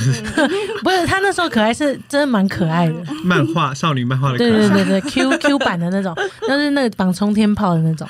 [0.83, 4.85] 不是他那时候可爱是真的蛮可爱的，漫画少女漫画的可对对。
[4.85, 8.09] 对对，Q Q 版的那种，就是那个绑冲天炮的那种，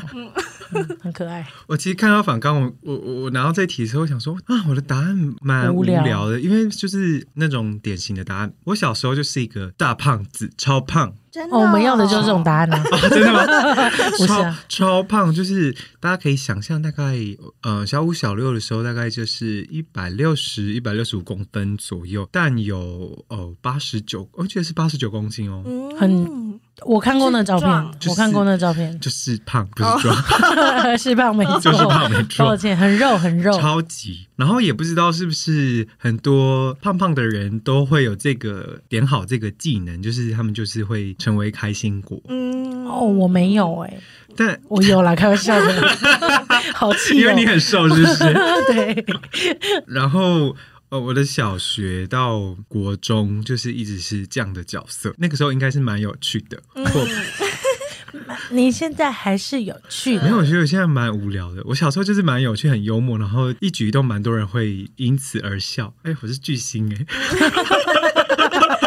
[0.72, 1.46] 嗯 很可爱。
[1.66, 8.52] 我其实看到反刚，我我我我拿到这题的时候，我想说啊，我的答案蛮无聊的，因为就是那种典型的答案。
[8.64, 13.44] 我小时候就是一个大胖子，超胖，真的、哦，我们要的就是这种答案啊，真的吗？
[14.18, 14.64] 超不是啊。
[14.68, 17.16] 超胖，就是大家可以想象，大概
[17.62, 25.62] 呃小五小六的时候，大概就是一百六十、一百六十五公分左右，但有哦八十九，我记得是八十九公斤哦。
[25.66, 25.96] 嗯。
[25.96, 30.16] 很我看过那照片，就是我看过那照片，就是胖，不是壮，
[30.96, 32.46] 是胖没错，就是胖没错。
[32.46, 34.26] 抱歉，很肉很肉，超级。
[34.40, 42.18] 然后也不知道是不是很多胖胖的人都会有这个点好这个技能，就是他们就是会成为开心果。
[42.28, 44.00] 嗯，哦，我没有哎，
[44.34, 45.88] 但我有啦，开玩笑的，
[46.72, 48.24] 好气哦因为你，很瘦，是不是？
[48.72, 49.04] 对，
[49.86, 50.56] 然后。
[50.90, 56.60] 呃，我的小学到国中就是一直是这样的角色，那个时候应该是蛮有趣的。
[56.74, 57.06] 或
[58.50, 61.62] 你现在还是有趣的没有，的，我觉得我现在蛮无聊的。
[61.64, 65.92] 我小时候就是蛮有趣、很幽默，然后一举一动蛮多人会因此而笑。
[66.02, 67.06] 哎，我是巨星哎。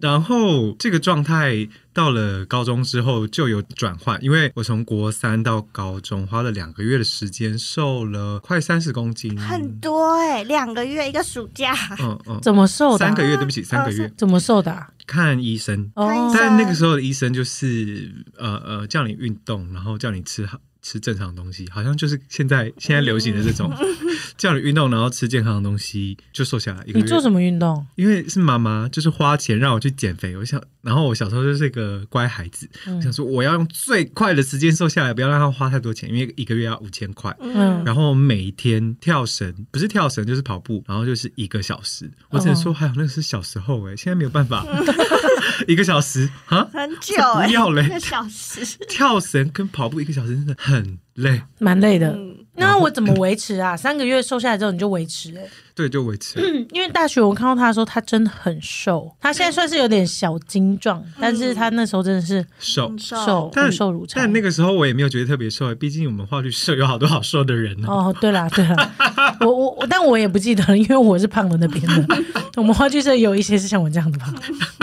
[0.00, 13.08] 然后这个状态到了高中之后就有转换，因为我从国三到高中花了两个月的时间，瘦了快三十公斤，很多哎，两个月一个暑假，嗯嗯，怎么瘦的啊？
[13.08, 14.12] 三个月，对不起，三个月。
[14.16, 14.88] 怎么瘦的啊？
[15.06, 16.06] 看医生，哦。
[16.06, 20.58] 看医，生但那个时候的医生就是呃呃叫你运动，然后叫你吃好
[20.88, 23.70] 吃正常的东西，好像就是现在现在流行的这种，
[24.38, 27.04] 叫你运动，然后吃健康的东西就瘦下来一个月。
[27.04, 27.86] 你做什么运动？
[27.96, 30.34] 因为是妈妈，就是花钱让我去减肥。
[30.34, 37.36] 我想，然后我小时候就是一个乖孩子，我想说我要用最快的时间瘦下来，不要让他花太多钱，因为一个月要五千块。
[37.40, 42.10] 嗯然后每一天跳绳，不是跳绳就是跑步，然后就是一个小时。
[42.30, 44.64] 我只能说，还有那个是小时候哎、现在没有办法，
[45.66, 51.42] 一个小时啊，很久哎，不要嘞一个小时，跳绳跟跑步一个小时真的很累。
[51.58, 52.16] 蛮累的。
[52.58, 53.76] 嗯，那我怎么维持啊？
[53.76, 55.42] 三个月瘦下来之后你就维持哎、
[55.74, 56.38] 对，就维持。
[56.40, 64.20] 嗯 因为大学我看到他的时候，他真的很瘦，他现在算是有点小精壮，但是他那时候真的是瘦，瘦但骨瘦如柴。
[64.20, 67.88] 但那个时候我也没有觉得特别瘦，毕竟我们话剧社有好多好瘦的人呢。
[67.88, 68.92] 哦，对啦，对啦，
[69.40, 72.22] 我我我，但我也不记得了，因为我是胖的那边的。
[72.56, 74.34] 我们话剧社有一些是像我这样的吧，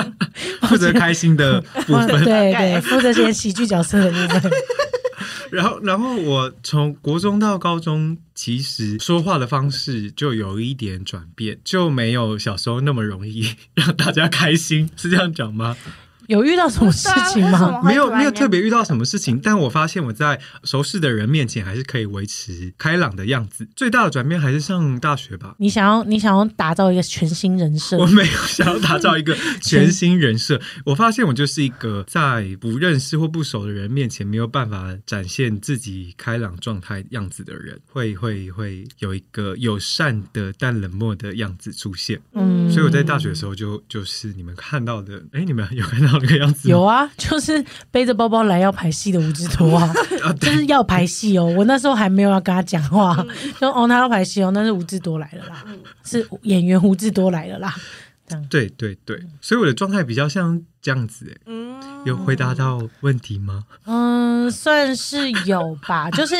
[0.67, 2.07] 负责开心的部分。
[2.23, 4.51] 对对，负责些喜剧角色的部分。
[5.51, 15.75] 然后，然后我从国中到高中，其实说话的方式就有一点转变，就没有小时候那么容易 让大家开心，是这样讲吗？
[16.27, 17.81] 有遇到什么事情吗？
[17.83, 23.67] 没有，没有特别遇到什么事情，但我发现我在熟识的人面前还是可以维持开朗的样子。
[23.75, 25.55] 最大的转变还是上大学吧。
[25.59, 42.19] 你想要你想要打造一个全新人设我，没有想要打造一个 全新人设，我发现我就是一个在不认识或不熟的人面前没有办法展现自己开朗状态样子的人，会会会有一个友善的但冷漠的样子出现。
[42.33, 46.69] 嗯所以我在大学的时候就就是你们看到的，哎，你们有看到那个样子？
[46.69, 49.93] 有啊，就是背着包包来要排戏的吴志多啊，
[50.23, 51.45] 啊，就，是要排戏哦。
[51.57, 53.15] 我那时候还没有要跟他讲话，
[53.59, 55.63] 就哦他要排戏哦，那是吴志多来了啦，
[56.03, 57.73] 是演员吴志多来了啦。
[58.27, 58.47] 这样。
[58.49, 63.63] 对对对，所以我的状态比较像这样子，哎，嗯，有回答到问题吗？
[63.85, 66.35] 嗯，算是有吧， 就是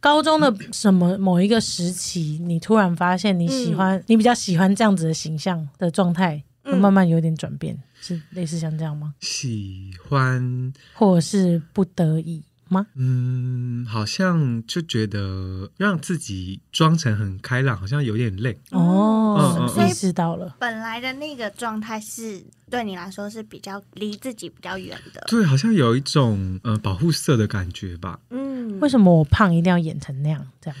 [0.00, 9.14] 高中的什么某一个时期，你突然发现你喜欢，你比较喜欢这样子的形象的状态，会慢慢有点转变，是类似像这样吗？
[9.20, 12.86] 喜欢或者是不得已吗？
[12.94, 18.58] 嗯，好像就觉得让自己装成很开朗，好像有点累。
[18.70, 20.56] 哦嗯，嗯意识到了。
[20.58, 30.46] 本来的那个状态是对你来说是比较离自己比较远的，对，好像有一种呃保护色的感觉吧，嗯，为什么我胖一定要演成那样？
[30.60, 30.78] 这样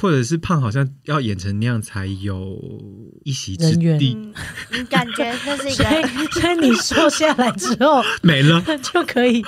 [0.00, 2.58] 或者是胖，好像要演成那样才有
[3.24, 4.16] 一席之地。
[4.16, 4.32] 嗯，
[4.72, 9.42] 你感觉那是一所以个，所以你瘦下来之后 没了，就可以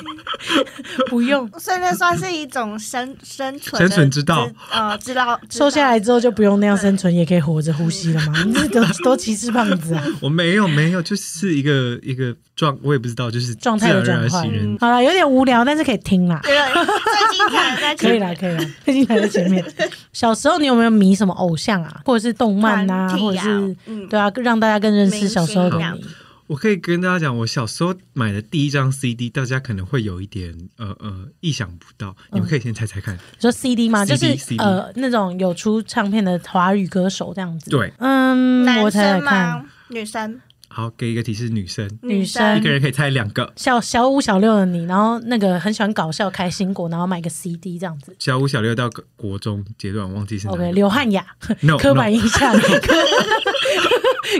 [1.09, 8.42] 不用所以那算是一种生生存生存之道啊呃，知道瘦下来之后就不用那样生存，也可以活着呼吸了吗？
[8.44, 10.05] 你这都都歧视胖子啊！
[10.20, 14.42] 我没有没有，就是一个一个状，我也不知道，就是状态的转换。
[14.80, 16.40] 好了，有点无聊，但是可以听啦。
[16.42, 19.64] 对，最精彩的在可以啦，可以啦，最近排在前面。
[20.12, 26.05] 小时候你有没有迷什么偶像啊，或者是动漫啊，团体啊或者是嗯对啊，让大家更认识小时候的明你？
[26.49, 33.14] 我可以跟大家讲，我小时候买的第一张 CD，大家可能会有一点呃呃意想不到，你们可以先猜猜看。
[33.14, 34.05] 你说 CD 吗？
[34.05, 37.70] 就是 CD 呃那种有出唱片的华语歌手这样子。
[37.70, 39.64] 对，嗯，我男猜猜生看吗，？
[39.88, 40.40] 女生，
[40.73, 42.57] 好，给一个提示，女生，女生。
[42.57, 43.53] 一个人可以猜两个。
[43.57, 48.16] 小小五小六的你，然后那个很喜欢搞笑开心果，然后买个 CD 这样子。
[48.18, 50.73] 小五、小六到国中阶段，忘记是哪 OK。
[50.73, 51.25] 刘汉雅
[51.61, 52.97] ，No，刻板印象， 刻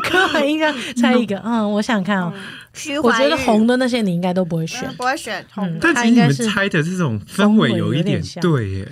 [0.11, 1.37] 刻板印象，猜一个。
[1.45, 2.33] 嗯，我想想看哦，
[2.72, 4.89] 徐我觉得红的那些你应该该都不会选。
[4.89, 4.95] 嗯。
[4.97, 8.89] 不会选红的，但其实你们他应该是猜的这种氛围有一点对耶，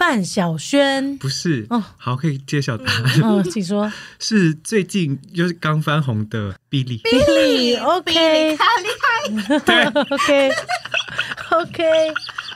[0.00, 1.18] 范晓萱。
[1.18, 3.92] 不是，哦好，可以揭晓答案，嗯，请说。
[4.18, 6.98] 是最近就是刚翻红的 Billy。
[7.02, 9.84] Billy，OK，好厉害，对，
[11.50, 11.84] OK，OK，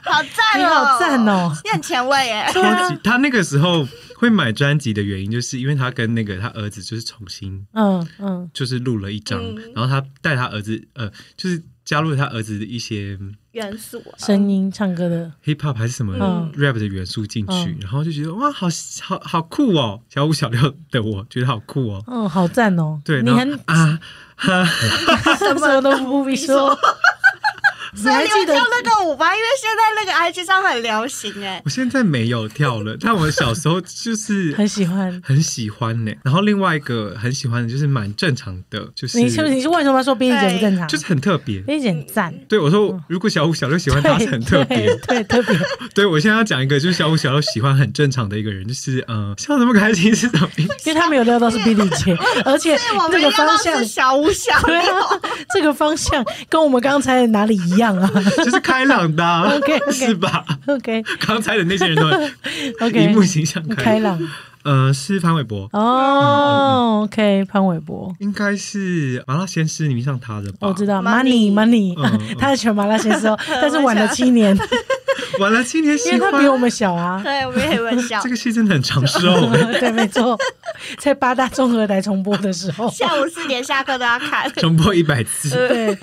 [0.02, 0.58] 好赞哦！
[0.58, 2.48] 你好赞哦你很前卫耶。
[2.54, 3.86] 对啊超级他那个时候
[4.16, 13.18] 会买专辑的原因，就是因为他跟那个他儿子就是重新嗯嗯就是录了一张，嗯然后他带他儿子呃，就是加入他儿子的一些
[13.52, 18.66] 元素啊声音唱歌的，hip hop 还是什么嗯 rap 的元素进去，嗯然后就觉得哇，好
[19.02, 20.00] 好好酷哦！
[20.08, 22.02] 小五小六的我觉得好酷哦。
[22.06, 23.00] 嗯，好赞哦。
[23.04, 24.00] 对，你很啊
[24.36, 24.64] 哈，
[25.38, 26.76] 什么都不必说。
[27.94, 29.34] 你所以你有跳那个舞吧？
[29.34, 31.60] 因为现在那个 IG 上很流行哎。
[31.64, 35.20] 我现在没有跳了， 但我小时候就是很喜欢？
[35.24, 40.88] 很喜欢呢、然后另外一个很喜欢的就是蛮正常的，就是你是你是为什么说 Billy 姐不正常？
[40.88, 41.60] 就是很特别。
[41.62, 44.76] Billy 姐很赞，对我说，如果小五小六喜欢他是很特别。
[44.86, 45.58] 对对特别。
[45.94, 50.48] 对我现在要讲一个，就是小五小六喜欢很正常的一个人，就是嗯、呃笑那么开心是什么？
[50.58, 52.78] 因为他没有料到是 Billy 姐，而且
[53.10, 55.20] 这个方向，小五小 对啊六，，
[55.52, 58.10] 这个方向跟我们刚才哪里一样啊
[58.44, 62.32] 就是开朗的、啊 OK，OK 是吧？？OK 刚才的那些人都很
[62.88, 64.18] OK，荧幕形象开开朗。
[64.62, 68.14] 呃，是潘玮柏，哦，OK，潘玮柏。
[68.18, 70.56] 应该是麻辣鲜师，你迷上他的吧？
[70.68, 71.94] 我知道 Money money
[72.38, 74.56] 他很喜欢麻辣鲜师哦，但是晚了七年，
[75.40, 77.20] 完了，今年因喜欢为他比我们小啊。
[77.22, 78.28] 对，我们也很小这。
[78.28, 80.36] 个戏真的很长寿、欸， 对，没错，
[80.98, 84.50] 在八大综合台重播的时候，下午四点下课都要看。
[84.54, 85.50] 重播一百次。
[85.68, 85.96] 对，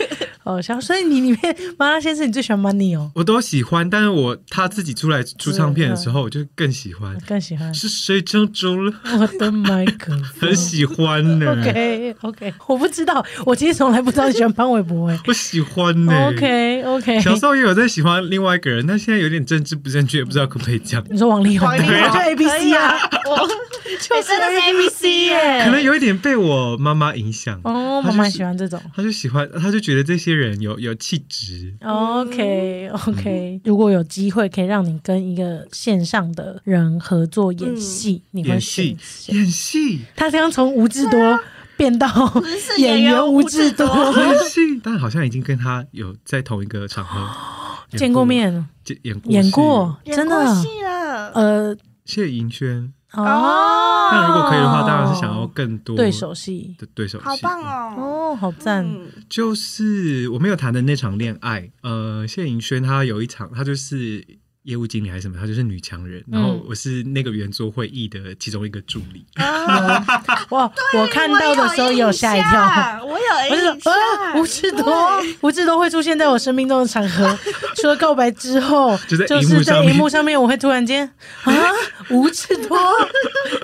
[0.44, 7.18] 哦，像所以你里面麻辣先生你最喜欢 money 哦，我都喜欢，但是我他自己出来出唱片的时候，我就更喜欢。
[7.28, 8.94] 更喜欢是谁拯救了？
[9.20, 10.62] 我的麦克风很。
[10.62, 11.52] 喜欢呢。
[11.60, 15.20] OK OK，我不知道，我其实从来不知道你喜欢潘玮柏哎。
[15.28, 16.14] 我喜欢呢。
[16.28, 21.04] OK OK，小时候也有在喜欢另外一个人，但现在有点政治不正确，不知道可不可以讲。
[21.10, 21.92] 你说王力宏，王力宏。
[21.92, 22.98] 我就 A B C 啊，
[23.30, 23.48] 我
[24.00, 25.64] 就是真的是 A B C 耶。
[25.66, 27.60] 可能有一点被我妈妈影响。
[27.64, 28.82] 哦，妈妈喜欢这种。
[28.96, 31.74] 她就喜欢，她就觉得这些人有有气质。
[31.82, 41.40] OK OK，如果有机会可以让你跟一个线上的人合作演戏，你会演选戏，演戏，他这样从吴志多
[41.78, 42.08] 变到
[42.78, 43.88] 演员吴吴志多。
[43.88, 47.20] 志多， 演戏，但好像已经跟他有在同一个场合
[47.98, 50.56] 见过，面，见演过演戏过，真演过的。
[50.56, 51.32] 戏了。
[51.34, 52.94] 呃谢盈萱。
[53.14, 56.74] 哦，那如果可以的话，当然是想要更多对手戏。
[56.80, 57.26] 的对手戏。
[57.26, 58.32] 好棒哦！
[58.32, 58.86] 哦，好赞！
[58.86, 64.26] 嗯，就是我没有谈的那场恋爱，呃，谢盈萱她有一场，她就是
[64.64, 69.26] 业务经理还是什么，她就是女强人，然后我是那个圆桌会议的其中一个助理。
[70.50, 73.02] 哇，我看到的时候也有吓一跳。
[73.06, 74.94] 我有我是说，印象，啊，吴志多，
[75.42, 77.38] 吴志多会出现在我生命中的场合。
[77.78, 81.08] 除了告白之后，就是在荧幕上面我会突然间
[81.44, 81.54] 啊，
[82.12, 82.78] 吴志多，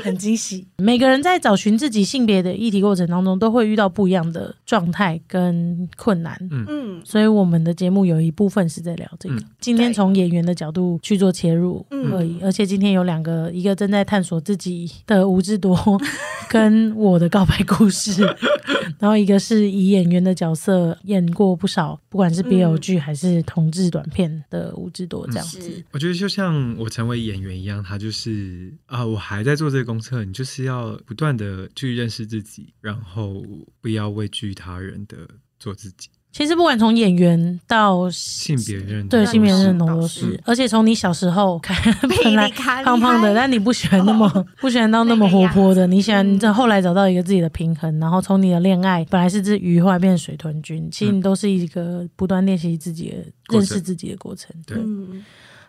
[0.01, 0.67] 很惊喜。
[0.77, 6.35] 每个人在找寻自己性别的议题过程当中，都会遇到不一样的状态跟困难。
[6.49, 9.35] 嗯所以我们的节目有一部分是在聊这个。
[9.35, 15.75] 嗯今天从演员的角度去做切入嗯而已，而且今天有两个，一个正在探索自己的吴志多，
[16.49, 18.21] 跟我的告白故事，
[18.99, 25.61] 然后一个是以演员的角色演过不少，不管是 BL 剧还是同志短片的吴志多这样子。
[25.61, 33.43] 是我觉得就像我成为演员一样，他就是啊，我还在做这个公测，你就是要不断的去认识自己，然后
[33.81, 35.17] 不要畏惧他人的
[35.59, 36.09] 做自己。
[36.37, 41.75] 其实不管从演员到性别认同对性别认同都都是是，而且从你小时候看，
[42.23, 42.47] 本来
[42.85, 44.29] 胖胖的，但你不喜欢那么
[44.61, 53.15] 不喜欢到那么活泼的，你喜欢你这后来找到一个自己的平衡，然后从你的恋爱本来是只鱼，后来变成水豚君，其实你都是一个不断练习自己的、
[53.57, 54.55] 认识自己的过程。
[54.67, 54.77] 对，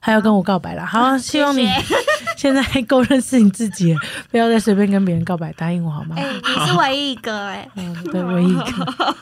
[0.08, 1.68] 嗯，还要跟我告白了，好， 希望你
[2.36, 4.00] 现在够认识你自己了，
[4.30, 6.16] 不要再随便跟别人告白，答应我好吗？
[6.16, 9.14] 哎，你是唯一一个哎，嗯，对，唯一一个。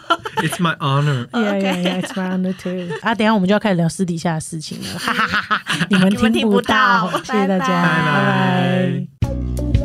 [0.43, 1.27] It's my honor。
[1.31, 2.95] Yeah, yeah, yeah, it's my honor too.
[3.03, 5.87] 啊，等一下我们就要开始聊私底下的事情了，哈哈哈哈！
[5.89, 9.07] 你们听不到到，谢谢大家，拜拜拜
[9.73, 9.76] 拜